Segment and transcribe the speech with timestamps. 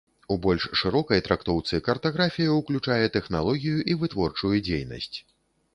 [0.35, 5.15] У больш шырокай трактоўцы картаграфія ўключае тэхналогію і вытворчую дзейнасць.